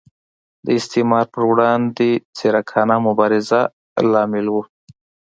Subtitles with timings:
[0.65, 3.61] د استعمار پر وړاندې ځیرکانه مبارزه
[4.11, 4.55] لامل و.